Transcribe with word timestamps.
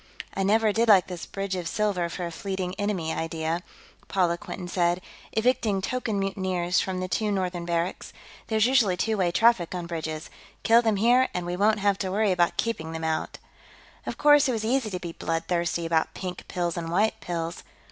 "I 0.33 0.41
never 0.41 0.73
did 0.73 0.87
like 0.89 1.05
this 1.05 1.27
bridge 1.27 1.55
of 1.55 1.67
silver 1.67 2.09
for 2.09 2.25
a 2.25 2.31
fleeing 2.31 2.73
enemy 2.79 3.13
idea," 3.13 3.61
Paula 4.07 4.35
Quinton 4.35 4.67
said, 4.67 4.99
evicting 5.31 5.79
token 5.79 6.17
mutineers 6.17 6.79
from 6.79 6.99
the 6.99 7.07
two 7.07 7.31
northern 7.31 7.65
barracks. 7.65 8.11
"There's 8.47 8.65
usually 8.65 8.97
two 8.97 9.15
way 9.15 9.29
traffic 9.31 9.75
on 9.75 9.85
bridges. 9.85 10.31
Kill 10.63 10.81
them 10.81 10.95
here 10.95 11.29
and 11.35 11.45
we 11.45 11.55
won't 11.55 11.81
have 11.81 11.99
to 11.99 12.11
worry 12.11 12.31
about 12.31 12.57
keeping 12.57 12.93
them 12.93 13.03
out." 13.03 13.37
Of 14.07 14.17
course, 14.17 14.49
it 14.49 14.53
was 14.53 14.65
easy 14.65 14.89
to 14.89 14.99
be 14.99 15.11
bloodthirsty 15.11 15.85
about 15.85 16.15
pink 16.15 16.47
pills 16.47 16.77
and 16.77 16.89
white 16.89 17.19
pills. 17.21 17.61